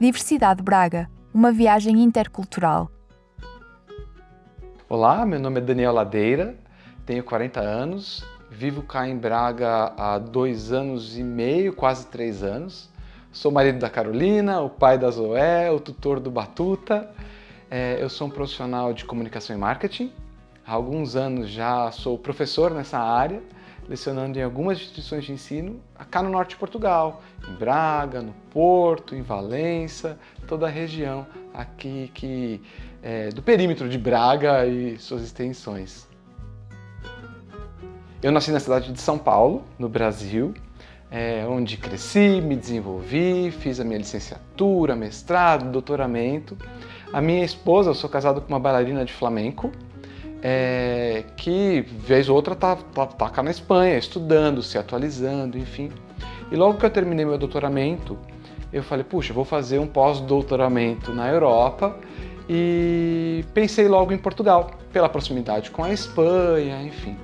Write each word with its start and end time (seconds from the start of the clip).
Diversidade 0.00 0.60
Braga, 0.60 1.08
uma 1.32 1.52
viagem 1.52 2.02
intercultural. 2.02 2.90
Olá, 4.88 5.24
meu 5.24 5.38
nome 5.38 5.60
é 5.60 5.62
Daniel 5.62 5.92
Ladeira, 5.92 6.56
tenho 7.06 7.22
40 7.22 7.60
anos, 7.60 8.26
vivo 8.50 8.82
cá 8.82 9.08
em 9.08 9.16
Braga 9.16 9.92
há 9.96 10.18
dois 10.18 10.72
anos 10.72 11.16
e 11.16 11.22
meio, 11.22 11.72
quase 11.72 12.08
três 12.08 12.42
anos. 12.42 12.90
Sou 13.30 13.52
marido 13.52 13.78
da 13.78 13.88
Carolina, 13.88 14.60
o 14.62 14.68
pai 14.68 14.98
da 14.98 15.08
Zoé, 15.12 15.70
o 15.70 15.78
tutor 15.78 16.18
do 16.18 16.30
Batuta. 16.30 17.08
É, 17.70 17.96
eu 18.00 18.10
sou 18.10 18.26
um 18.26 18.30
profissional 18.30 18.92
de 18.92 19.04
comunicação 19.04 19.54
e 19.54 19.58
marketing. 19.58 20.12
Há 20.66 20.72
alguns 20.72 21.14
anos 21.14 21.48
já 21.48 21.92
sou 21.92 22.18
professor 22.18 22.72
nessa 22.72 22.98
área 22.98 23.40
lecionando 23.88 24.38
em 24.38 24.42
algumas 24.42 24.78
instituições 24.78 25.24
de 25.24 25.32
ensino 25.32 25.80
cá 26.14 26.22
no 26.22 26.30
norte 26.30 26.50
de 26.50 26.56
Portugal, 26.56 27.22
em 27.48 27.54
Braga, 27.54 28.22
no 28.22 28.32
Porto, 28.52 29.16
em 29.16 29.22
Valença, 29.22 30.16
toda 30.46 30.66
a 30.66 30.70
região 30.70 31.26
aqui 31.52 32.08
que 32.14 32.62
é, 33.02 33.30
do 33.30 33.42
perímetro 33.42 33.88
de 33.88 33.98
Braga 33.98 34.64
e 34.64 34.96
suas 34.98 35.22
extensões. 35.22 36.06
Eu 38.22 38.30
nasci 38.30 38.52
na 38.52 38.60
cidade 38.60 38.92
de 38.92 39.00
São 39.00 39.18
Paulo, 39.18 39.64
no 39.76 39.88
Brasil, 39.88 40.54
é, 41.10 41.44
onde 41.46 41.76
cresci, 41.76 42.40
me 42.40 42.56
desenvolvi, 42.56 43.50
fiz 43.50 43.80
a 43.80 43.84
minha 43.84 43.98
licenciatura, 43.98 44.96
mestrado, 44.96 45.70
doutoramento. 45.70 46.56
A 47.12 47.20
minha 47.20 47.44
esposa, 47.44 47.90
eu 47.90 47.94
sou 47.94 48.08
casado 48.08 48.40
com 48.40 48.48
uma 48.48 48.60
bailarina 48.60 49.04
de 49.04 49.12
flamenco, 49.12 49.70
é, 50.46 51.24
que 51.38 51.80
vez 51.80 52.28
ou 52.28 52.36
outra 52.36 52.54
tá, 52.54 52.76
tá, 52.76 53.06
tá 53.06 53.30
cá 53.30 53.42
na 53.42 53.50
Espanha, 53.50 53.96
estudando, 53.96 54.62
se 54.62 54.76
atualizando, 54.76 55.56
enfim. 55.56 55.90
E 56.52 56.54
logo 56.54 56.78
que 56.78 56.84
eu 56.84 56.90
terminei 56.90 57.24
meu 57.24 57.38
doutoramento, 57.38 58.18
eu 58.70 58.82
falei, 58.82 59.04
puxa, 59.04 59.32
vou 59.32 59.46
fazer 59.46 59.78
um 59.78 59.86
pós-doutoramento 59.86 61.14
na 61.14 61.30
Europa 61.30 61.96
e 62.46 63.42
pensei 63.54 63.88
logo 63.88 64.12
em 64.12 64.18
Portugal, 64.18 64.72
pela 64.92 65.08
proximidade 65.08 65.70
com 65.70 65.82
a 65.82 65.90
Espanha, 65.90 66.82
enfim. 66.82 67.16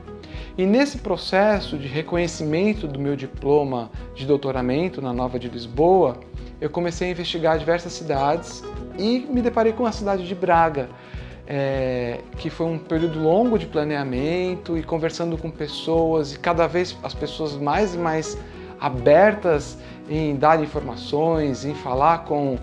E 0.56 0.64
nesse 0.64 0.98
processo 0.98 1.77
de 1.77 1.87
reconhecimento 1.87 2.89
do 2.89 2.98
meu 2.98 3.16
diploma 3.16 3.91
de 4.14 4.25
doutoramento 4.25 5.03
na 5.03 5.12
Nova 5.12 5.39
de 5.39 5.48
Lisboa, 5.48 6.19
eu 6.59 6.70
comecei 6.70 7.09
a 7.09 7.11
investigar 7.11 7.59
diversas 7.59 7.92
cidades 7.92 8.64
e 8.98 9.20
me 9.31 9.42
deparei 9.42 9.75
com 9.75 9.84
a 9.84 9.92
cidade 9.92 10.27
de 10.27 10.34
Braga, 10.34 10.89
é, 11.53 12.20
que 12.37 12.48
foi 12.48 12.67
um 12.67 12.79
período 12.79 13.19
longo 13.19 13.59
de 13.59 13.67
planeamento 13.67 14.79
e 14.79 14.84
conversando 14.84 15.37
com 15.37 15.51
pessoas 15.51 16.33
e 16.33 16.39
cada 16.39 16.69
vez 16.69 16.97
as 17.03 17.12
pessoas 17.12 17.56
mais 17.56 17.93
e 17.93 17.98
mais 17.98 18.39
abertas 18.79 19.77
em 20.09 20.37
dar 20.37 20.62
informações, 20.62 21.65
em 21.65 21.75
falar 21.75 22.19
com 22.19 22.56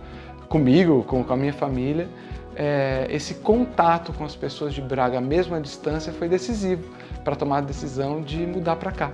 comigo, 0.47 1.03
com, 1.03 1.21
com 1.21 1.33
a 1.33 1.35
minha 1.35 1.51
família. 1.51 2.07
É, 2.55 3.07
esse 3.09 3.33
contato 3.35 4.13
com 4.13 4.23
as 4.23 4.37
pessoas 4.37 4.73
de 4.73 4.81
Braga, 4.81 5.19
mesmo 5.19 5.53
à 5.53 5.59
distância, 5.59 6.13
foi 6.13 6.29
decisivo 6.29 6.89
para 7.25 7.35
tomar 7.35 7.57
a 7.57 7.61
decisão 7.61 8.21
de 8.21 8.37
mudar 8.37 8.77
para 8.77 8.93
cá. 8.93 9.11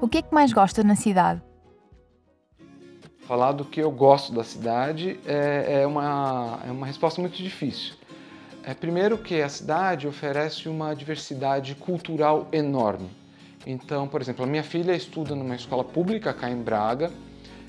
O 0.00 0.08
que 0.08 0.16
é 0.16 0.22
que 0.22 0.34
mais 0.34 0.50
gosta 0.50 0.82
na 0.82 0.96
cidade? 0.96 1.42
Falar 3.26 3.52
do 3.52 3.66
que 3.66 3.80
eu 3.82 3.90
gosto 3.90 4.32
da 4.32 4.42
cidade 4.42 5.20
é, 5.26 5.82
é 5.82 5.86
uma, 5.86 6.60
é 6.66 6.70
uma 6.70 6.86
resposta 6.86 7.20
muito 7.20 7.36
difícil. 7.36 7.97
É, 8.68 8.74
primeiro 8.74 9.16
que 9.16 9.40
a 9.40 9.48
cidade 9.48 10.06
oferece 10.06 10.68
uma 10.68 10.94
diversidade 10.94 11.74
cultural 11.74 12.46
enorme. 12.52 13.08
Então, 13.66 14.06
por 14.06 14.20
exemplo, 14.20 14.44
a 14.44 14.46
minha 14.46 14.62
filha 14.62 14.94
estuda 14.94 15.34
numa 15.34 15.56
escola 15.56 15.82
pública 15.82 16.34
cá 16.34 16.50
em 16.50 16.60
Braga, 16.60 17.10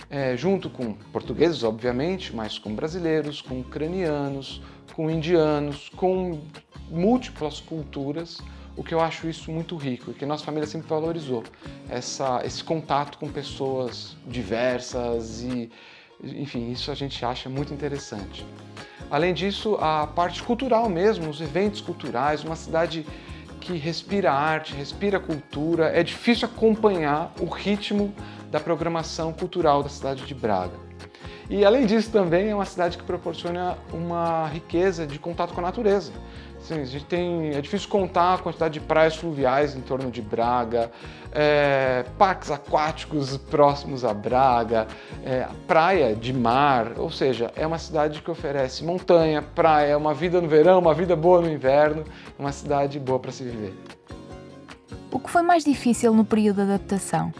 é, 0.10 0.36
junto 0.36 0.70
com 0.70 0.92
portugueses, 1.14 1.64
obviamente, 1.64 2.36
mas 2.36 2.60
com 2.60 2.76
brasileiros, 2.76 3.42
com 3.42 3.62
ucranianos, 3.62 4.62
com 4.94 5.10
indianos, 5.10 5.88
com 5.96 6.42
múltiplas 6.90 7.62
culturas, 7.62 8.40
o 8.76 8.84
que 8.84 8.94
eu 8.94 9.00
acho 9.00 9.30
isso 9.30 9.50
muito 9.54 9.78
rico 9.78 10.12
e 10.12 10.14
que 10.14 10.26
nossa 10.26 10.44
família 10.44 10.68
sempre 10.68 10.90
valorizou, 10.90 11.46
essa, 11.88 12.42
esse 12.44 12.62
contato 12.62 13.18
com 13.20 13.30
pessoas 13.32 14.18
diversas 14.28 15.44
e, 15.44 15.72
enfim, 16.22 16.70
isso 16.70 16.92
a 16.92 16.96
gente 16.96 17.24
acha 17.24 17.48
muito 17.48 17.74
interessante. 17.74 18.46
Além 19.12 19.34
disso, 19.34 19.76
a 19.82 20.06
parte 20.08 20.44
cultural 20.44 20.88
mesmo, 20.88 21.30
os 21.30 21.42
eventos 21.42 21.82
culturais, 21.82 22.44
uma 22.44 22.56
cidade 22.56 23.06
que 23.60 23.76
respira 23.78 24.32
arte, 24.32 24.74
respira 24.74 25.20
cultura. 25.20 25.88
É 25.88 26.04
difícil 26.04 26.48
acompanhar 26.48 27.34
o 27.40 27.46
ritmo 27.46 28.14
da 28.52 28.60
programação 28.60 29.34
cultural 29.34 29.84
da 29.84 29.90
cidade 29.90 30.26
de 30.26 30.34
Braga. 30.34 30.74
E 31.50 31.66
além 31.66 31.86
disso 31.88 32.12
também 32.12 32.50
é 32.50 32.56
uma 32.56 32.66
cidade 32.66 32.98
que 32.98 33.04
proporciona 33.04 33.76
uma 33.92 34.48
riqueza 34.48 35.08
de 35.08 35.18
contato 35.18 35.54
com 35.54 35.60
a 35.60 35.64
natureza. 35.64 36.12
Sim, 36.70 36.82
a 36.82 36.86
gente 36.86 37.06
tem, 37.06 37.50
é 37.56 37.62
difícil 37.62 37.90
contar 37.90 38.36
a 38.36 38.38
quantidade 38.38 38.76
de 38.76 38.80
praias 38.80 39.16
fluviais 39.16 39.76
em 39.76 39.82
torno 39.82 40.12
de 40.12 40.22
Braga, 40.22 40.92
é, 41.32 42.06
parques 42.16 42.52
aquáticos 42.52 43.36
próximos 43.38 44.06
a 44.06 44.14
Braga, 44.14 44.86
é, 45.26 45.48
praia 45.66 46.16
de 46.16 46.32
mar, 46.32 46.92
ou 46.98 47.10
seja, 47.10 47.52
é 47.56 47.66
uma 47.66 47.80
cidade 47.80 48.22
que 48.22 48.30
oferece 48.30 48.84
montanha, 48.84 49.42
praia, 49.42 49.98
uma 49.98 50.14
vida 50.14 50.40
no 50.40 50.48
verão, 50.48 50.78
uma 50.78 50.94
vida 50.94 51.16
boa 51.16 51.42
no 51.42 51.50
inverno, 51.50 52.04
uma 52.38 52.52
cidade 52.52 53.00
boa 53.00 53.18
para 53.18 53.32
se 53.32 53.44
viver. 53.44 53.74
O 55.12 55.20
que 55.20 55.32
foi 55.32 55.42
mais 55.42 55.66
difícil 55.66 56.14
no 56.14 56.24
período 56.24 56.58
de 56.58 56.74
adaptação? 56.74 57.34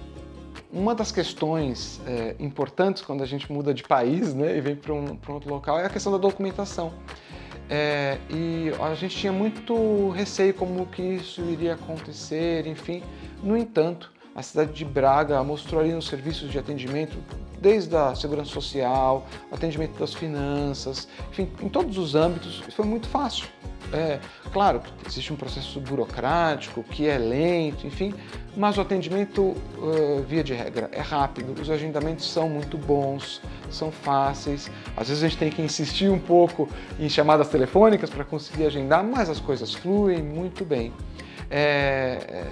Uma 0.74 0.96
das 0.96 1.12
questões 1.12 2.02
é, 2.08 2.36
importantes 2.40 3.04
quando 3.04 3.22
a 3.22 3.28
gente 3.28 3.52
muda 3.52 3.76
de 3.76 3.84
país 3.84 4.34
né, 4.34 4.58
e 4.58 4.60
vem 4.60 4.76
para 4.76 4.92
um, 4.92 5.20
um 5.30 5.34
outro 5.34 5.52
local 5.52 5.80
é 5.80 5.86
a 5.86 5.90
questão 5.90 6.12
da 6.12 6.18
documentação. 6.18 6.92
É, 7.70 8.18
e 8.30 8.72
a 8.82 8.96
gente 8.96 9.16
tinha 9.16 9.32
muito 9.32 10.10
receio 10.10 10.54
como 10.54 10.88
que 10.88 11.02
isso 11.02 11.42
iria 11.42 11.76
acontecer, 11.76 12.66
enfim. 12.66 13.04
No 13.44 13.56
entanto, 13.56 14.12
a 14.36 14.42
cidade 14.42 14.74
de 14.74 14.86
Braga 14.86 15.44
mostrou 15.44 15.82
ali 15.82 15.92
nos 15.92 16.08
serviços 16.08 16.52
de 16.52 16.58
atendimento, 16.58 17.18
desde 17.62 17.96
a 17.96 18.16
segurança 18.16 18.50
social, 18.50 19.28
atendimento 19.52 20.00
das 20.00 20.14
finanças, 20.14 21.08
enfim, 21.30 21.50
em 21.62 21.70
todos 21.70 21.98
os 21.98 22.16
âmbitos, 22.16 22.64
foi 22.74 22.86
muito 22.86 23.08
fácil. 23.08 23.48
É, 23.92 24.20
claro 24.54 24.82
existe 25.08 25.34
um 25.34 25.36
processo 25.36 25.80
burocrático 25.80 26.84
que 26.84 27.08
é 27.08 27.18
lento, 27.18 27.88
enfim, 27.88 28.14
mas 28.56 28.78
o 28.78 28.82
atendimento, 28.82 29.42
uh, 29.42 30.24
via 30.28 30.44
de 30.44 30.54
regra, 30.54 30.90
é 30.92 31.02
rápido, 31.02 31.60
os 31.60 31.70
agendamentos 31.70 32.30
são 32.32 32.48
muito 32.48 32.78
bons, 32.78 33.42
são 33.72 33.92
fáceis. 33.92 34.70
Às 34.96 35.08
vezes 35.08 35.24
a 35.24 35.28
gente 35.28 35.40
tem 35.40 35.50
que 35.50 35.62
insistir 35.62 36.10
um 36.10 36.20
pouco 36.20 36.70
em 37.00 37.10
chamadas 37.10 37.50
telefônicas 37.50 38.10
para 38.10 38.24
conseguir 38.24 38.66
agendar, 38.66 39.04
mas 39.04 39.30
as 39.30 39.40
coisas 39.40 39.74
fluem 39.74 40.22
muito 40.22 40.64
bem. 40.64 40.94
É, 41.50 42.48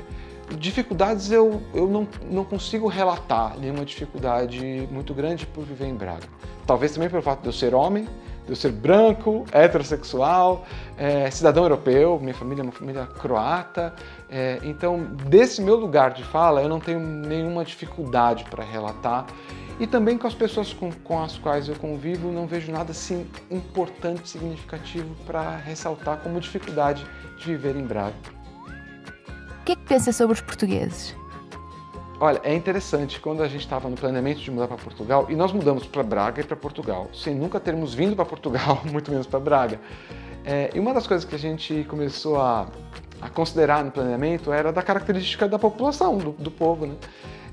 dificuldades 0.57 1.31
eu, 1.31 1.61
eu 1.73 1.87
não, 1.87 2.07
não 2.29 2.43
consigo 2.43 2.87
relatar 2.87 3.57
nenhuma 3.59 3.83
dificuldade 3.83 4.87
muito 4.91 5.13
grande 5.13 5.45
por 5.45 5.63
viver 5.63 5.85
em 5.85 5.95
Braga. 5.95 6.27
Talvez 6.65 6.93
também 6.93 7.09
pelo 7.09 7.21
fato 7.21 7.41
de 7.41 7.47
eu 7.47 7.53
ser 7.53 7.73
homem, 7.75 8.07
de 8.47 8.53
eu 8.53 8.55
ser 8.55 8.71
branco, 8.71 9.45
heterossexual, 9.51 10.65
é, 10.97 11.29
cidadão 11.29 11.63
europeu, 11.63 12.17
minha 12.19 12.33
família 12.33 12.61
é 12.61 12.63
uma 12.63 12.71
família 12.71 13.05
croata. 13.05 13.93
É, 14.29 14.59
então, 14.63 15.03
desse 15.27 15.61
meu 15.61 15.75
lugar 15.75 16.11
de 16.11 16.23
fala, 16.23 16.61
eu 16.61 16.69
não 16.69 16.79
tenho 16.79 16.99
nenhuma 16.99 17.65
dificuldade 17.65 18.45
para 18.45 18.63
relatar. 18.63 19.27
E 19.79 19.85
também 19.85 20.17
com 20.17 20.25
as 20.25 20.33
pessoas 20.33 20.73
com, 20.73 20.91
com, 20.91 21.21
as 21.21 21.37
quais 21.37 21.67
eu 21.67 21.75
convivo, 21.75 22.31
não 22.31 22.47
vejo 22.47 22.71
nada 22.71 22.91
assim 22.91 23.27
importante, 23.51 24.27
significativo 24.29 25.13
para 25.25 25.57
ressaltar 25.57 26.17
como 26.17 26.39
dificuldade 26.39 27.05
de 27.37 27.45
viver 27.45 27.75
em 27.75 27.83
Braga. 27.83 28.15
O 29.61 29.65
que 29.65 29.73
é 29.73 29.75
que 29.75 29.83
pensa 29.83 30.11
sobre 30.13 30.33
os 30.33 30.41
portugueses? 30.41 31.13
Olha, 32.19 32.41
é 32.43 32.55
interessante, 32.55 33.19
quando 33.19 33.43
a 33.43 33.47
gente 33.47 33.61
estava 33.61 33.87
no 33.87 33.95
planeamento 33.95 34.39
de 34.39 34.49
mudar 34.49 34.67
para 34.67 34.77
Portugal, 34.77 35.27
e 35.29 35.35
nós 35.35 35.51
mudamos 35.51 35.85
para 35.85 36.01
Braga 36.01 36.41
e 36.41 36.43
para 36.43 36.55
Portugal, 36.55 37.07
sem 37.13 37.35
nunca 37.35 37.59
termos 37.59 37.93
vindo 37.93 38.15
para 38.15 38.25
Portugal, 38.25 38.81
muito 38.91 39.11
menos 39.11 39.27
para 39.27 39.39
Braga. 39.39 39.79
É, 40.43 40.71
e 40.73 40.79
uma 40.79 40.95
das 40.95 41.05
coisas 41.05 41.29
que 41.29 41.35
a 41.35 41.39
gente 41.39 41.85
começou 41.87 42.41
a, 42.41 42.67
a, 43.21 43.29
considerar 43.29 43.83
no 43.83 43.91
planeamento 43.91 44.51
era 44.51 44.73
da 44.73 44.81
característica 44.81 45.47
da 45.47 45.59
população, 45.59 46.17
do, 46.17 46.31
do 46.31 46.49
povo, 46.49 46.87
né? 46.87 46.95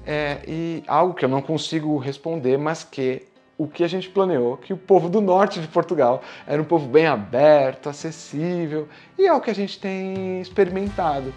É, 0.06 0.40
e 0.49 0.82
algo 0.87 1.12
que 1.12 1.26
eu 1.26 1.28
não 1.28 1.43
consigo 1.43 1.99
responder, 1.99 2.56
mas 2.56 2.82
que 2.82 3.22
o 3.58 3.69
que 3.69 3.84
a 3.84 3.88
gente 3.88 4.08
planeou, 4.08 4.56
que 4.56 4.72
o 4.72 4.78
povo 4.78 5.10
do 5.10 5.20
norte 5.20 5.60
de 5.60 5.69
Portugal 5.69 6.22
era 6.46 6.60
um 6.60 6.64
povo 6.64 6.88
bem 6.88 7.06
aberto, 7.06 7.90
acessível, 7.90 8.88
e 9.19 9.26
é 9.26 9.32
o 9.32 9.40
que 9.43 9.50
a 9.50 9.55
gente 9.55 9.78
tem 9.78 10.40
experimentado 10.40 11.34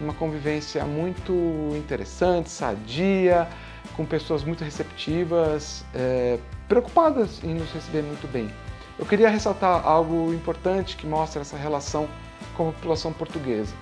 uma 0.00 0.14
convivência 0.14 0.84
muito 0.84 1.32
interessante, 1.76 2.50
sadia, 2.50 3.48
com 3.96 4.04
pessoas 4.04 4.42
muito 4.42 4.64
receptivas, 4.64 5.84
é, 5.94 6.38
preocupadas 6.68 7.42
em 7.44 7.54
nos 7.54 7.70
receber 7.72 8.02
muito 8.02 8.30
bem. 8.30 8.50
Eu 8.98 9.06
queria 9.06 9.28
ressaltar 9.28 9.86
algo 9.86 10.32
importante 10.32 10.96
que 10.96 11.06
mostra 11.06 11.42
essa 11.42 11.56
relação 11.56 12.08
com 12.56 12.68
a 12.68 12.72
população 12.72 13.12
portuguesa. 13.12 13.74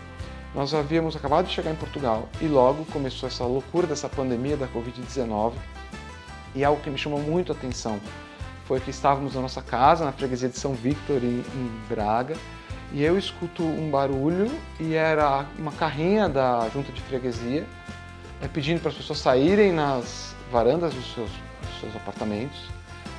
Nós 0.55 0.73
havíamos 0.73 1.15
acabado 1.15 1.47
de 1.47 1.53
chegar 1.53 1.71
em 1.71 1.77
Portugal 1.77 2.29
e 2.41 2.47
logo 2.47 2.85
começou 2.87 3.29
essa 3.29 3.45
loucura 3.45 3.87
dessa 3.87 4.09
pandemia 4.09 4.57
da 4.57 4.67
Covid-19 4.69 5.53
e 6.55 6.65
algo 6.65 6.81
que 6.81 6.91
me 6.91 6.99
chamou 6.99 7.21
muito 7.21 7.53
a 7.53 7.55
atenção 7.55 8.01
foi 8.65 8.81
que 8.81 8.91
estávamos 8.91 9.35
na 9.35 9.41
nossa 9.41 9.63
casa, 9.63 10.05
na 10.05 10.13
freguesia 10.13 10.49
de 10.49 10.59
São 10.59 10.75
Victor, 10.75 11.25
em, 11.25 11.39
em 11.41 11.71
Braga, 11.89 12.37
e 12.93 13.05
eu 13.05 13.19
escuto 13.19 13.63
um 13.63 13.91
barulho 13.91 14.51
e 14.81 14.95
era 14.95 15.45
uma 15.59 15.73
carrinha 15.73 16.29
da 16.29 16.69
junta 16.73 16.91
de 16.91 17.01
freguesia 17.03 17.67
é, 18.41 18.49
pedindo 18.49 18.81
para 18.81 18.91
as 18.91 18.97
pessoas 18.97 19.19
saírem 19.19 19.73
nas 19.73 20.35
varandas 20.51 20.95
dos 20.95 21.13
seus, 21.13 21.31
dos 21.31 21.81
seus 21.81 21.97
apartamentos, 21.97 22.59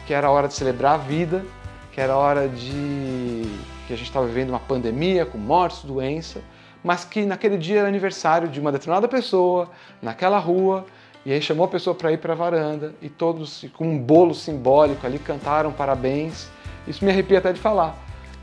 que 0.08 0.14
era 0.14 0.30
hora 0.32 0.48
de 0.48 0.54
celebrar 0.54 0.96
a 0.96 0.98
vida, 0.98 1.46
que 1.92 2.02
era 2.02 2.16
hora 2.16 2.48
de 2.48 3.44
que 3.88 3.94
a 3.94 3.96
gente 3.96 4.08
estava 4.08 4.26
vivendo 4.26 4.50
uma 4.50 4.60
pandemia 4.60 5.26
com 5.26 5.38
mortes, 5.38 5.84
doença, 5.84 6.42
mas 6.84 7.04
que 7.04 7.26
naquele 7.26 7.58
dia 7.58 7.80
era 7.80 7.88
aniversário 7.88 8.48
de 8.48 8.60
uma 8.60 8.72
determinada 8.72 9.08
pessoa 9.08 9.70
naquela 10.02 10.40
rua 10.40 10.86
e 11.26 11.34
aí 11.34 11.42
chamou 11.42 11.66
a 11.66 11.68
pessoa 11.68 11.94
para 11.94 12.12
ir 12.12 12.18
para 12.18 12.34
a 12.34 12.36
varanda 12.36 12.94
e 13.02 13.10
todos 13.10 13.66
com 13.76 13.86
um 13.86 14.00
bolo 14.00 14.34
simbólico 14.34 15.06
ali 15.06 15.20
cantaram 15.20 15.72
parabéns. 15.72 16.48
Isso 16.88 17.04
me 17.04 17.12
arrepia 17.12 17.40
até 17.40 17.52
de 17.52 17.60
falar, 17.60 17.96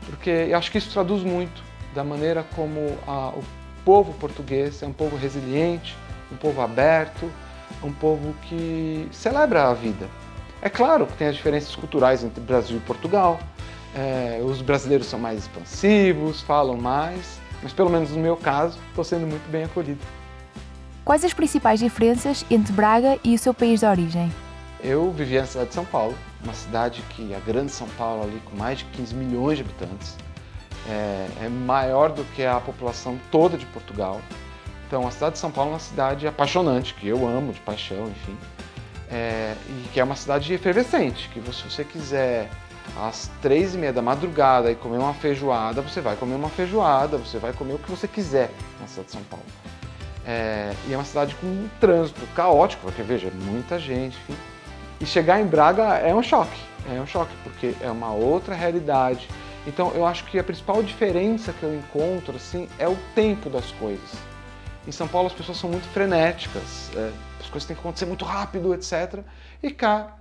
porque 0.05 0.29
eu 0.29 0.57
acho 0.57 0.71
que 0.71 0.77
isso 0.77 0.91
traduz 0.91 1.23
muito 1.23 1.61
da 1.93 2.03
maneira 2.03 2.45
como 2.55 2.97
a, 3.07 3.29
o 3.29 3.43
povo 3.83 4.13
português 4.13 4.83
é 4.83 4.87
um 4.87 4.93
povo 4.93 5.15
resiliente, 5.15 5.95
um 6.31 6.35
povo 6.35 6.61
aberto, 6.61 7.31
um 7.83 7.91
povo 7.91 8.33
que 8.43 9.07
celebra 9.11 9.69
a 9.69 9.73
vida. 9.73 10.07
É 10.61 10.69
claro 10.69 11.05
que 11.05 11.13
tem 11.13 11.27
as 11.27 11.35
diferenças 11.35 11.75
culturais 11.75 12.23
entre 12.23 12.41
Brasil 12.41 12.77
e 12.77 12.79
Portugal. 12.81 13.39
É, 13.95 14.41
os 14.43 14.61
brasileiros 14.61 15.07
são 15.07 15.19
mais 15.19 15.39
expansivos, 15.39 16.41
falam 16.41 16.77
mais, 16.77 17.39
mas 17.63 17.73
pelo 17.73 17.89
menos 17.89 18.11
no 18.11 18.19
meu 18.19 18.35
caso, 18.35 18.77
estou 18.89 19.03
sendo 19.03 19.25
muito 19.25 19.49
bem 19.49 19.63
acolhido. 19.63 19.99
Quais 21.05 21.23
as 21.23 21.33
principais 21.33 21.79
diferenças 21.79 22.45
entre 22.51 22.73
Braga 22.73 23.17
e 23.23 23.33
o 23.33 23.39
seu 23.39 23.53
país 23.53 23.79
de 23.79 23.85
origem? 23.85 24.31
Eu 24.83 25.11
vivia 25.11 25.41
na 25.41 25.47
cidade 25.47 25.69
de 25.69 25.75
São 25.75 25.85
Paulo, 25.85 26.15
uma 26.43 26.53
cidade 26.53 27.01
que 27.09 27.33
a 27.33 27.39
grande 27.39 27.71
São 27.71 27.87
Paulo 27.89 28.23
ali 28.23 28.41
com 28.45 28.55
mais 28.55 28.79
de 28.79 28.85
15 28.85 29.15
milhões 29.15 29.57
de 29.57 29.63
habitantes 29.63 30.15
é, 30.87 31.27
é 31.43 31.49
maior 31.49 32.11
do 32.11 32.23
que 32.35 32.43
a 32.43 32.59
população 32.59 33.19
toda 33.31 33.57
de 33.57 33.65
Portugal. 33.67 34.21
Então 34.87 35.05
a 35.05 35.11
cidade 35.11 35.33
de 35.33 35.39
São 35.39 35.51
Paulo 35.51 35.71
é 35.71 35.73
uma 35.73 35.79
cidade 35.79 36.27
apaixonante, 36.27 36.93
que 36.93 37.07
eu 37.07 37.27
amo 37.27 37.51
de 37.51 37.59
paixão, 37.59 38.07
enfim, 38.07 38.37
é, 39.11 39.53
e 39.67 39.89
que 39.89 39.99
é 39.99 40.03
uma 40.03 40.15
cidade 40.15 40.53
efervescente, 40.53 41.29
que 41.29 41.41
se 41.51 41.63
você 41.63 41.83
quiser 41.83 42.49
às 42.97 43.29
três 43.41 43.75
e 43.75 43.77
meia 43.77 43.91
da 43.91 44.01
madrugada 44.01 44.71
e 44.71 44.75
comer 44.75 44.97
uma 44.97 45.13
feijoada, 45.13 45.81
você 45.81 45.99
vai 45.99 46.15
comer 46.15 46.35
uma 46.35 46.49
feijoada, 46.49 47.17
você 47.17 47.37
vai 47.37 47.51
comer 47.51 47.73
o 47.73 47.79
que 47.79 47.91
você 47.91 48.07
quiser 48.07 48.49
na 48.79 48.87
cidade 48.87 49.07
de 49.07 49.13
São 49.13 49.23
Paulo. 49.23 49.45
É, 50.25 50.73
e 50.87 50.93
é 50.93 50.97
uma 50.97 51.05
cidade 51.05 51.35
com 51.35 51.47
um 51.47 51.69
trânsito 51.79 52.21
caótico, 52.35 52.83
porque 52.83 53.01
veja, 53.01 53.29
muita 53.33 53.79
gente. 53.79 54.17
Enfim. 54.29 54.56
E 54.99 55.05
chegar 55.05 55.39
em 55.39 55.45
Braga 55.45 55.95
é 55.95 56.13
um 56.13 56.23
choque, 56.23 56.59
é 56.89 56.99
um 56.99 57.05
choque, 57.05 57.33
porque 57.43 57.75
é 57.81 57.89
uma 57.89 58.11
outra 58.11 58.55
realidade. 58.55 59.27
Então 59.65 59.91
eu 59.93 60.05
acho 60.05 60.23
que 60.25 60.39
a 60.39 60.43
principal 60.43 60.81
diferença 60.81 61.53
que 61.53 61.63
eu 61.63 61.75
encontro 61.75 62.35
assim 62.35 62.67
é 62.79 62.87
o 62.87 62.97
tempo 63.13 63.49
das 63.49 63.71
coisas. 63.73 64.13
Em 64.87 64.91
São 64.91 65.07
Paulo 65.07 65.27
as 65.27 65.33
pessoas 65.33 65.57
são 65.57 65.69
muito 65.69 65.87
frenéticas, 65.89 66.89
é, 66.95 67.11
as 67.39 67.49
coisas 67.49 67.67
têm 67.67 67.75
que 67.75 67.81
acontecer 67.81 68.05
muito 68.05 68.23
rápido, 68.23 68.73
etc. 68.73 69.19
E 69.61 69.69
cá 69.69 70.17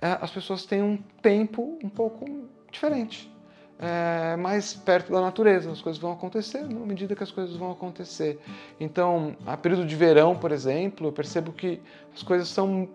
é, 0.00 0.18
as 0.20 0.30
pessoas 0.30 0.64
têm 0.64 0.82
um 0.82 0.96
tempo 1.22 1.78
um 1.84 1.88
pouco 1.88 2.48
diferente 2.72 3.30
é, 3.80 4.36
mais 4.36 4.74
perto 4.74 5.10
da 5.10 5.20
natureza. 5.20 5.70
As 5.72 5.80
coisas 5.80 6.00
vão 6.00 6.12
acontecer 6.12 6.60
na 6.60 6.86
medida 6.86 7.16
que 7.16 7.22
as 7.22 7.30
coisas 7.30 7.56
vão 7.56 7.70
acontecer. 7.70 8.38
Então, 8.78 9.34
a 9.46 9.56
período 9.56 9.86
de 9.86 9.96
verão, 9.96 10.36
por 10.36 10.52
exemplo, 10.52 11.08
eu 11.08 11.12
percebo 11.12 11.52
que 11.52 11.80
as 12.14 12.22
coisas 12.22 12.48
são. 12.48 12.88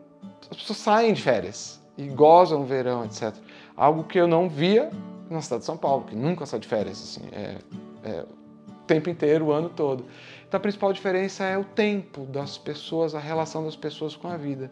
As 0.49 0.57
pessoas 0.57 0.79
saem 0.79 1.13
de 1.13 1.21
férias 1.21 1.79
e 1.97 2.07
gozam 2.07 2.61
o 2.61 2.65
verão, 2.65 3.03
etc. 3.05 3.33
Algo 3.75 4.03
que 4.03 4.19
eu 4.19 4.27
não 4.27 4.49
via 4.49 4.89
na 5.29 5.41
cidade 5.41 5.61
de 5.61 5.65
São 5.65 5.77
Paulo, 5.77 6.03
que 6.05 6.15
nunca 6.15 6.45
sai 6.45 6.59
de 6.59 6.67
férias, 6.67 7.01
assim, 7.01 7.27
é, 7.31 7.57
é, 8.03 8.25
o 8.67 8.85
tempo 8.85 9.09
inteiro, 9.09 9.45
o 9.45 9.51
ano 9.51 9.69
todo. 9.69 10.05
Então, 10.47 10.57
a 10.57 10.61
principal 10.61 10.93
diferença 10.93 11.43
é 11.43 11.57
o 11.57 11.63
tempo 11.63 12.25
das 12.25 12.57
pessoas, 12.57 13.15
a 13.15 13.19
relação 13.19 13.65
das 13.65 13.75
pessoas 13.75 14.15
com 14.15 14.27
a 14.27 14.37
vida. 14.37 14.71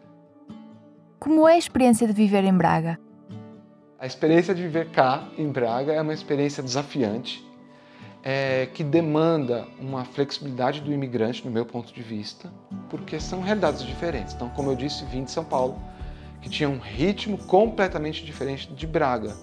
Como 1.19 1.47
é 1.47 1.53
a 1.53 1.57
experiência 1.57 2.05
de 2.05 2.13
viver 2.13 2.43
em 2.43 2.53
Braga? 2.53 2.99
A 3.97 4.05
experiência 4.05 4.53
de 4.53 4.61
viver 4.61 4.89
cá, 4.89 5.27
em 5.37 5.47
Braga, 5.47 5.93
é 5.93 6.01
uma 6.01 6.13
experiência 6.13 6.61
desafiante, 6.61 7.43
é, 8.23 8.67
que 8.73 8.83
demanda 8.83 9.67
uma 9.79 10.05
flexibilidade 10.05 10.79
do 10.79 10.93
imigrante, 10.93 11.45
no 11.45 11.51
meu 11.51 11.65
ponto 11.65 11.93
de 11.93 12.01
vista, 12.01 12.49
porque 12.89 13.19
são 13.19 13.41
realidades 13.41 13.83
diferentes. 13.83 14.33
Então, 14.33 14.49
como 14.49 14.71
eu 14.71 14.75
disse, 14.75 15.03
vim 15.05 15.25
de 15.25 15.31
São 15.31 15.43
Paulo, 15.43 15.77
que 16.41 16.49
tinha 16.49 16.69
um 16.69 16.79
ritmo 16.79 17.37
completamente 17.37 18.25
diferente 18.25 18.71
de 18.73 18.87
Braga. 18.87 19.35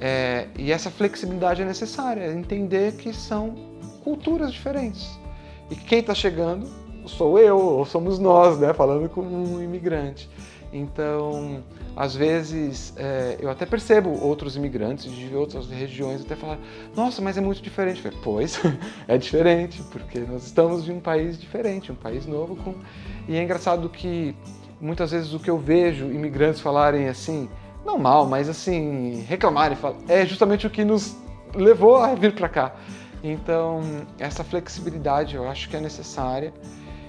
É, 0.00 0.48
e 0.58 0.72
essa 0.72 0.90
flexibilidade 0.90 1.62
é 1.62 1.64
necessária, 1.64 2.22
é 2.22 2.32
entender 2.32 2.96
que 2.96 3.12
são 3.12 3.54
culturas 4.02 4.52
diferentes. 4.52 5.18
E 5.70 5.76
quem 5.76 6.00
está 6.00 6.14
chegando 6.14 6.68
sou 7.06 7.38
eu, 7.38 7.58
ou 7.58 7.84
somos 7.84 8.18
nós, 8.18 8.58
né, 8.58 8.72
falando 8.72 9.08
com 9.08 9.22
um 9.22 9.62
imigrante. 9.62 10.28
Então, 10.72 11.64
às 11.96 12.14
vezes, 12.14 12.94
é, 12.96 13.36
eu 13.40 13.50
até 13.50 13.66
percebo 13.66 14.10
outros 14.24 14.56
imigrantes 14.56 15.10
de 15.10 15.34
outras 15.34 15.68
regiões 15.68 16.20
até 16.20 16.36
falar: 16.36 16.58
nossa, 16.94 17.20
mas 17.20 17.36
é 17.36 17.40
muito 17.40 17.60
diferente. 17.60 18.00
falei, 18.00 18.18
pois, 18.22 18.60
é 19.08 19.18
diferente, 19.18 19.82
porque 19.90 20.20
nós 20.20 20.46
estamos 20.46 20.88
em 20.88 20.92
um 20.92 21.00
país 21.00 21.38
diferente, 21.38 21.90
um 21.90 21.96
país 21.96 22.24
novo. 22.26 22.54
Com... 22.56 22.74
E 23.28 23.36
é 23.36 23.42
engraçado 23.42 23.88
que 23.88 24.34
muitas 24.80 25.10
vezes 25.10 25.32
o 25.34 25.40
que 25.40 25.50
eu 25.50 25.58
vejo 25.58 26.06
imigrantes 26.06 26.60
falarem 26.60 27.08
assim, 27.08 27.48
não 27.84 27.98
mal, 27.98 28.26
mas 28.26 28.48
assim, 28.48 29.24
reclamarem, 29.28 29.76
é 30.08 30.24
justamente 30.24 30.66
o 30.66 30.70
que 30.70 30.84
nos 30.84 31.16
levou 31.54 31.96
a 31.96 32.14
vir 32.14 32.32
para 32.32 32.48
cá. 32.48 32.74
Então, 33.22 33.82
essa 34.18 34.42
flexibilidade 34.42 35.34
eu 35.34 35.48
acho 35.48 35.68
que 35.68 35.76
é 35.76 35.80
necessária 35.80 36.54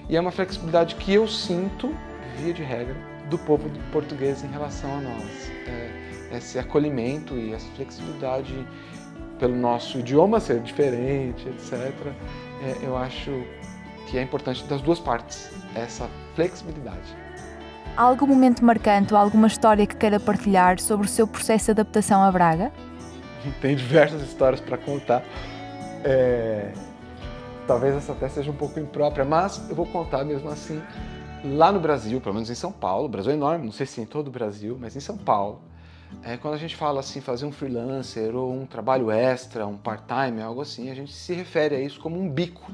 e 0.08 0.16
é 0.16 0.20
uma 0.20 0.30
flexibilidade 0.30 0.96
que 0.96 1.14
eu 1.14 1.26
sinto, 1.26 1.94
via 2.36 2.52
de 2.52 2.62
regra, 2.62 3.11
do 3.28 3.38
povo 3.38 3.70
português 3.90 4.42
em 4.44 4.48
relação 4.48 4.90
a 4.98 5.00
nós. 5.00 5.50
É, 5.66 6.36
esse 6.36 6.58
acolhimento 6.58 7.36
e 7.36 7.52
essa 7.52 7.66
flexibilidade 7.76 8.66
pelo 9.38 9.56
nosso 9.56 9.98
idioma 9.98 10.40
ser 10.40 10.60
diferente, 10.60 11.48
etc. 11.48 11.92
É, 12.62 12.86
eu 12.86 12.96
acho 12.96 13.30
que 14.06 14.18
é 14.18 14.22
importante 14.22 14.64
das 14.64 14.80
duas 14.80 15.00
partes, 15.00 15.50
essa 15.74 16.08
flexibilidade. 16.34 17.16
Há 17.96 18.02
algum 18.02 18.26
momento 18.26 18.64
marcante 18.64 19.12
ou 19.12 19.20
alguma 19.20 19.46
história 19.46 19.86
que 19.86 19.96
queira 19.96 20.18
partilhar 20.18 20.80
sobre 20.80 21.06
o 21.06 21.08
seu 21.08 21.26
processo 21.26 21.66
de 21.66 21.70
adaptação 21.72 22.22
a 22.22 22.30
Braga? 22.30 22.72
Tem 23.60 23.76
diversas 23.76 24.22
histórias 24.22 24.60
para 24.60 24.78
contar. 24.78 25.22
É... 26.04 26.72
Talvez 27.66 27.94
essa 27.94 28.12
até 28.12 28.28
seja 28.28 28.50
um 28.50 28.54
pouco 28.54 28.80
imprópria, 28.80 29.24
mas 29.24 29.68
eu 29.68 29.76
vou 29.76 29.86
contar 29.86 30.24
mesmo 30.24 30.48
assim 30.48 30.82
lá 31.44 31.72
no 31.72 31.80
Brasil, 31.80 32.20
pelo 32.20 32.34
menos 32.34 32.50
em 32.50 32.54
São 32.54 32.72
Paulo, 32.72 33.06
o 33.06 33.08
Brasil 33.08 33.32
é 33.32 33.34
enorme, 33.34 33.64
não 33.64 33.72
sei 33.72 33.86
se 33.86 34.00
em 34.00 34.06
todo 34.06 34.28
o 34.28 34.30
Brasil, 34.30 34.76
mas 34.80 34.96
em 34.96 35.00
São 35.00 35.16
Paulo, 35.16 35.62
é, 36.22 36.36
quando 36.36 36.54
a 36.54 36.58
gente 36.58 36.76
fala 36.76 37.00
assim, 37.00 37.20
fazer 37.20 37.46
um 37.46 37.52
freelancer 37.52 38.34
ou 38.36 38.52
um 38.52 38.66
trabalho 38.66 39.10
extra, 39.10 39.66
um 39.66 39.76
part-time, 39.76 40.42
algo 40.42 40.60
assim, 40.60 40.90
a 40.90 40.94
gente 40.94 41.12
se 41.12 41.32
refere 41.32 41.74
a 41.74 41.80
isso 41.80 42.00
como 42.00 42.20
um 42.20 42.28
bico. 42.28 42.70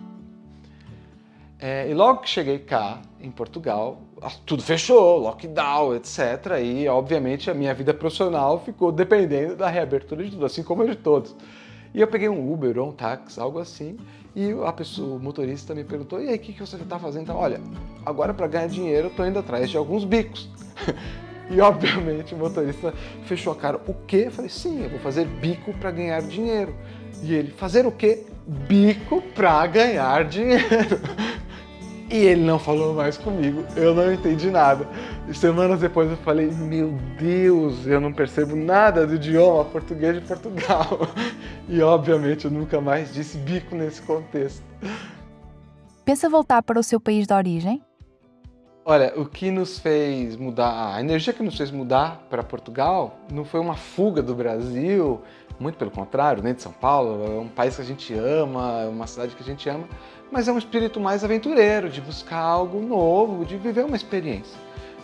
É, 1.61 1.89
e 1.89 1.95
logo 1.95 2.21
que 2.21 2.29
cheguei 2.29 2.59
cá, 2.59 3.01
em 3.21 3.31
Portugal, 3.31 4.01
tudo 4.47 4.63
fechou, 4.63 5.19
lockdown, 5.19 5.97
etc. 5.97 6.61
E, 6.63 6.87
obviamente, 6.89 7.51
a 7.51 7.55
minha 7.55 7.75
vida 7.75 7.93
profissional 7.93 8.61
ficou 8.61 8.93
dependendo 8.93 9.57
da 9.57 9.69
reabertura 9.69 10.25
de 10.25 10.31
tudo, 10.31 10.47
assim 10.47 10.63
como 10.63 10.83
a 10.83 10.87
de 10.87 10.95
todos. 10.95 11.35
E 11.95 12.01
eu 12.01 12.07
peguei 12.07 12.29
um 12.29 12.53
Uber 12.53 12.79
ou 12.79 12.89
um 12.89 12.93
táxi, 12.93 13.41
algo 13.41 13.59
assim, 13.59 13.97
e 14.37 14.53
a 14.65 14.73
pessoa, 14.73 15.17
o 15.17 15.19
motorista 15.19 15.75
me 15.75 15.85
perguntou: 15.85 16.23
e 16.23 16.29
aí, 16.29 16.37
o 16.37 16.39
que, 16.39 16.53
que 16.53 16.61
você 16.61 16.77
está 16.77 16.99
fazendo? 16.99 17.23
Então, 17.23 17.37
olha, 17.37 17.61
agora 18.05 18.33
para 18.33 18.47
ganhar 18.47 18.69
dinheiro 18.69 19.07
eu 19.07 19.11
estou 19.11 19.27
indo 19.27 19.39
atrás 19.39 19.69
de 19.71 19.77
alguns 19.77 20.05
bicos. 20.05 20.49
e 21.51 21.61
obviamente 21.61 22.35
o 22.35 22.39
motorista 22.39 22.95
fechou 23.25 23.53
a 23.53 23.57
cara: 23.57 23.81
o 23.87 23.95
quê? 24.07 24.25
Eu 24.27 24.31
falei: 24.31 24.51
sim, 24.51 24.83
eu 24.83 24.91
vou 24.91 25.01
fazer 25.01 25.27
bico 25.27 25.73
para 25.75 25.91
ganhar 25.91 26.23
dinheiro. 26.23 26.75
E 27.23 27.35
ele: 27.35 27.51
fazer 27.51 27.87
o 27.87 27.93
quê? 27.93 28.27
Bico 28.47 29.23
para 29.35 29.67
ganhar 29.67 30.25
dinheiro. 30.25 31.01
E 32.11 32.17
ele 32.17 32.43
não 32.43 32.59
falou 32.59 32.95
mais 32.95 33.19
comigo, 33.19 33.65
eu 33.77 33.95
não 33.95 34.11
entendi 34.11 34.51
nada. 34.51 34.89
E 35.29 35.35
semanas 35.35 35.81
depois 35.81 36.11
eu 36.11 36.17
falei: 36.19 36.51
Meu 36.51 36.95
Deus, 37.19 37.87
eu 37.87 38.01
não 38.01 38.13
percebo 38.13 38.57
nada 38.57 39.07
do 39.07 39.17
idioma 39.17 39.65
português 39.67 40.15
de 40.15 40.21
Portugal. 40.23 41.01
E 41.71 41.83
obviamente 41.83 42.47
eu 42.47 42.51
nunca 42.51 42.81
mais 42.81 43.13
disse 43.13 43.37
bico 43.37 43.77
nesse 43.77 44.01
contexto. 44.01 44.63
Pensa 46.03 46.27
voltar 46.27 46.63
para 46.63 46.81
o 46.81 46.83
seu 46.83 46.99
país 46.99 47.27
de 47.27 47.35
origem? 47.35 47.83
Olha, 48.91 49.13
o 49.21 49.27
que 49.27 49.51
nos 49.51 49.79
fez 49.79 50.35
mudar, 50.35 50.95
a 50.95 51.01
energia 51.01 51.35
que 51.35 51.43
nos 51.43 51.59
fez 51.59 51.71
mudar 51.71 52.27
para 52.31 52.43
Portugal 52.43 53.19
não 53.31 53.45
foi 53.45 53.61
uma 53.61 53.75
fuga 53.75 54.23
do 54.23 54.35
Brasil, 54.35 55.21
muito 55.61 55.77
pelo 55.77 55.91
contrário, 55.91 56.43
nem 56.43 56.55
de 56.55 56.63
São 56.63 56.73
Paulo, 56.73 57.23
é 57.23 57.39
um 57.39 57.49
país 57.49 57.77
que 57.77 57.83
a 57.83 57.85
gente 57.85 58.15
ama, 58.15 58.81
é 58.85 58.89
uma 58.89 59.07
cidade 59.07 59.37
que 59.37 59.43
a 59.43 59.45
gente 59.45 59.69
ama, 59.69 59.87
mas 60.31 60.49
é 60.49 60.53
um 60.53 60.59
espírito 60.59 61.01
mais 61.01 61.25
aventureiro, 61.25 61.89
de 61.89 62.01
buscar 62.01 62.41
algo 62.41 62.81
novo, 62.81 63.45
de 63.45 63.57
viver 63.57 63.85
uma 63.85 63.97
experiência. 63.97 64.57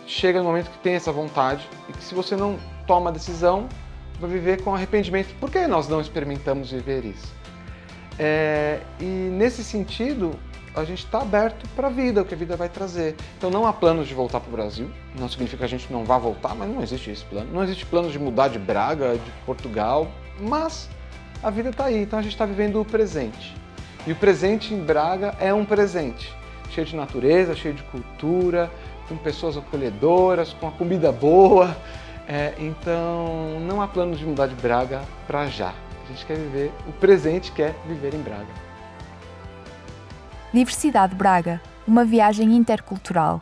chega 0.07 0.39
no 0.39 0.45
momento 0.45 0.69
que 0.69 0.77
tem 0.79 0.93
essa 0.93 1.11
vontade 1.11 1.67
e 1.89 1.93
que 1.93 2.03
se 2.03 2.13
você 2.13 2.35
não 2.35 2.59
toma 2.85 3.09
a 3.09 3.13
decisão, 3.13 3.67
vai 4.19 4.29
viver 4.29 4.61
com 4.61 4.73
arrependimento. 4.73 5.33
Por 5.39 5.49
que 5.49 5.65
nós 5.67 5.87
não 5.87 5.99
experimentamos 5.99 6.71
viver 6.71 7.03
isso? 7.05 7.33
É, 8.19 8.79
e 8.99 9.03
nesse 9.03 9.63
sentido, 9.63 10.31
a 10.75 10.83
gente 10.83 11.05
está 11.05 11.21
aberto 11.21 11.67
para 11.75 11.87
a 11.87 11.89
vida, 11.89 12.21
o 12.21 12.25
que 12.25 12.33
a 12.33 12.37
vida 12.37 12.55
vai 12.55 12.69
trazer. 12.69 13.15
Então 13.37 13.49
não 13.49 13.65
há 13.65 13.73
planos 13.73 14.07
de 14.07 14.13
voltar 14.13 14.39
para 14.39 14.49
o 14.49 14.51
Brasil, 14.51 14.89
não 15.17 15.29
significa 15.29 15.59
que 15.59 15.63
a 15.63 15.67
gente 15.67 15.91
não 15.91 16.03
vá 16.03 16.17
voltar, 16.17 16.53
mas 16.53 16.69
não 16.69 16.81
existe 16.81 17.09
esse 17.09 17.25
plano. 17.25 17.49
Não 17.51 17.63
existe 17.63 17.85
plano 17.85 18.09
de 18.09 18.19
mudar 18.19 18.49
de 18.49 18.59
Braga, 18.59 19.17
de 19.17 19.31
Portugal, 19.45 20.11
mas 20.39 20.89
a 21.41 21.49
vida 21.49 21.69
está 21.69 21.85
aí, 21.85 22.03
então 22.03 22.19
a 22.19 22.21
gente 22.21 22.33
está 22.33 22.45
vivendo 22.45 22.79
o 22.79 22.85
presente. 22.85 23.55
E 24.07 24.11
o 24.11 24.15
presente 24.15 24.73
em 24.73 24.79
Braga 24.79 25.33
é 25.39 25.51
um 25.51 25.65
presente, 25.65 26.31
cheio 26.69 26.85
de 26.85 26.95
natureza, 26.95 27.55
cheio 27.55 27.73
de 27.73 27.81
cultura, 27.83 28.69
com 29.07 29.17
pessoas 29.17 29.57
acolhedoras, 29.57 30.53
com 30.53 30.67
a 30.67 30.71
comida 30.71 31.11
boa. 31.11 31.75
É, 32.27 32.53
então 32.59 33.59
não 33.61 33.81
há 33.81 33.87
plano 33.87 34.15
de 34.15 34.25
mudar 34.25 34.47
de 34.47 34.55
Braga 34.55 35.01
para 35.25 35.47
já. 35.47 35.69
A 35.69 36.07
gente 36.07 36.25
quer 36.25 36.37
viver 36.37 36.71
o 36.87 36.91
presente, 36.93 37.51
quer 37.51 37.73
viver 37.87 38.13
em 38.13 38.21
Braga. 38.21 38.45
Diversidade 40.53 41.15
Braga, 41.15 41.59
uma 41.87 42.05
viagem 42.05 42.55
intercultural. 42.55 43.41